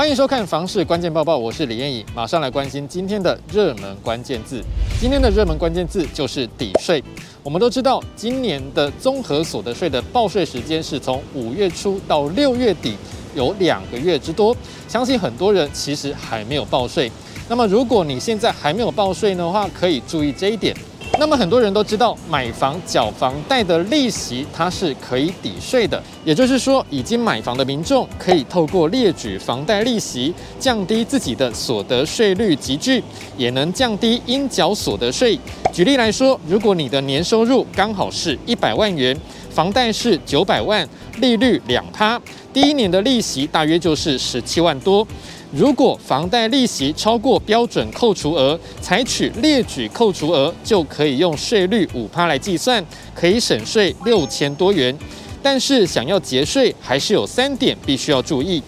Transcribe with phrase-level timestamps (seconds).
[0.00, 4.64] 欢迎收看《房市关键报报》，我是李彦颖，马上来关心今天的热门关键字。
[4.98, 7.04] 今天的热门关键字就是抵税。
[7.42, 12.96] 我们都知道，今年的综合所得税的报税时间是从五月初到六月底，
[13.34, 14.56] 有两个月之多。
[14.88, 17.12] 相信很多人其实还没有报税。
[17.50, 20.74] 那么，如果你现在还没有报税的话，可以注意这一点。
[21.18, 33.04] 那么很多人都知道，买房缴房贷的利息它是可以抵税的，也就是说，已经买房的民众可以透过列举房贷利息，降低自己的所得税率级距，
[33.36, 35.38] 也能降低应缴所得税。
[35.70, 39.14] 举例来说，如果你的年收入刚好是一百万元，
[39.50, 42.18] 房贷是九百万，利率两趴，
[42.50, 45.06] 第一年的利息大约就是十七万多。
[45.52, 54.96] 如果房贷利息超过标准扣除额，采取列举扣除额，就可以用税率五趴来计算，可以省税六千多元。
[55.42, 58.62] 但是想要节税，还是有三点必须要注意。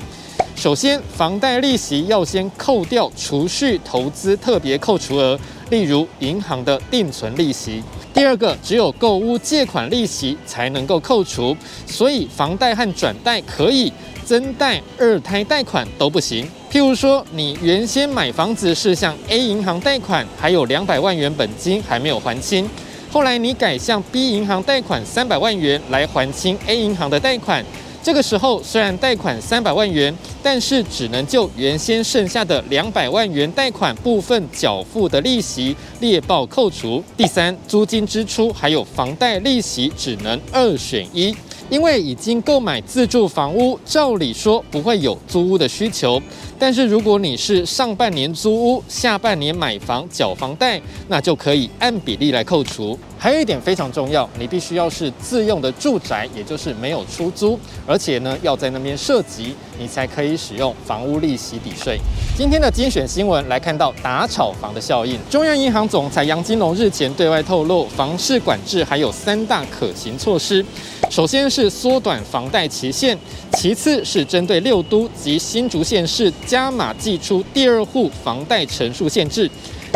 [0.56, 5.38] 首先，房贷利息要先扣掉储蓄投资特别扣除额，
[5.70, 7.80] 例如银行的定存利息。
[8.14, 13.92] 第二个，只有购屋借款利息才能够扣除，所以房贷和转贷可以。
[14.24, 16.48] 增贷、二胎贷款都不行。
[16.70, 22.70] 譬如说，你原先买房子是向 A 银行贷款，还有两百万元本金还没有还清，
[23.10, 27.64] 后来你改向 B 银行贷款三百万元来还清 A 银行的贷款。
[28.02, 37.02] 这个时候虽然贷款三百万元，但是只能就原先剩下的两百万元贷款部分缴付的利息列报扣除。
[37.16, 41.34] 第三，租金支出还有房贷利息只能二选一。
[41.70, 46.20] 因为已经购买自住房屋，照理说不会有租屋的需求。
[46.58, 52.98] 但是如果你是上半年租屋，下半年买房缴房贷，那就可以按比例来扣除。
[53.22, 57.56] 还有一点非常重要，你必须要是自用的住宅，也就是没有出租，
[57.86, 62.00] 而且呢要在那边涉及，你才可以使用房屋利息抵税。
[62.36, 65.16] 今天的精选新闻来看到打炒房的效应。
[65.30, 70.66] 中央银行总裁杨金龙日前对外透露，房市管制还有三大可行措施。
[71.08, 73.16] 首先是缩短房贷期限，
[73.52, 79.48] 其次是针对六都及新竹县市加码祭出第二户房贷成数限制。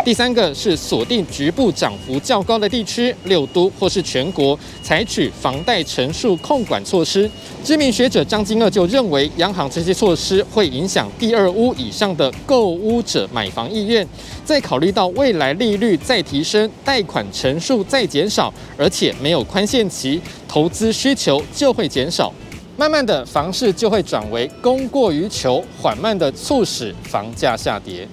[0.05, 7.29] 第三个是锁定局部涨幅较高的地区，六都或是全国采取房贷成数控管措施。
[7.61, 14.07] 知名学者张金鶚就认为，央行这些措施会影响第二屋以上的购屋者买房意愿。
[14.45, 22.33] 再考虑到未来利率再提升，贷款成数再减少，而且没有宽限期，投资需求就会减少，
[22.77, 28.07] 慢慢的房市就会转为供过于求，缓慢的促使房价下跌。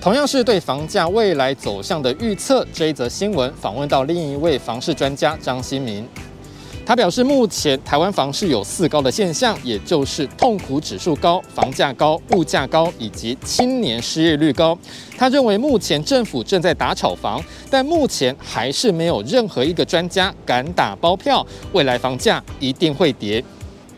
[0.00, 6.06] 同样是对房价未来走向的预测，这一则新闻访问到另一位房市专家张新民，
[6.84, 14.78] 他表示，目前台湾房市有四高的现象，也就是痛苦指数高、房价高、物价高以及青年失业率高。
[15.18, 23.42] 他认为，目前政府正在打炒房，但目前还是没有任何一个专家敢打包票，未来房价一定会跌。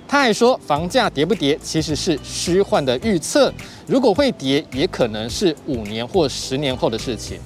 [0.09, 3.53] 他还说，房价跌不跌其实是虚幻的预测，
[3.87, 7.39] 如果会跌，也可能是五年或十年后的事情。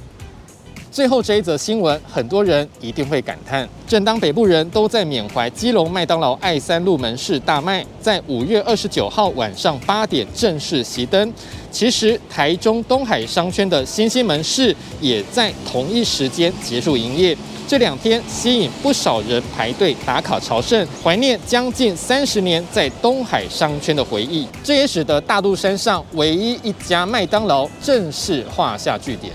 [0.92, 11.32] 最后这一则新闻，很多人一定会感叹：正当北部人都在缅怀基隆麦当劳爱三路门市大卖，在五月二十九号晚上八点正式熄灯，
[11.70, 17.34] 其实台中东海商圈的新兴门市也在同一时间结束营业。
[17.66, 24.46] 这两天吸引不少人排队打卡朝圣，怀念将近三十年在东海商圈的回忆。
[24.62, 29.32] 这也使得大肚山上唯一一家麦当劳正式画下句点。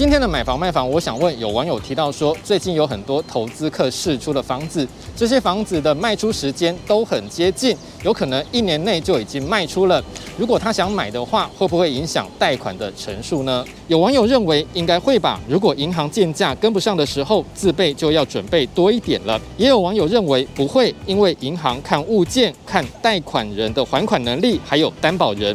[0.00, 10.02] 今天的买房卖房，我想问有网友提到说，最近有很多投资客释出的房子，这些房子的卖出时间都很接近，有可能一年内就已经卖出了。
[10.38, 13.62] 如果他想买的话，会不会影响贷款的成数呢？
[13.88, 15.38] 有网友认为应该会吧。
[15.46, 19.38] 如果银行鉴价跟不上的时候，自备就要准备多一点了。
[19.58, 25.54] 也有网友认为不会，因为银行看物件、看贷款人的还款能力，还有担保人。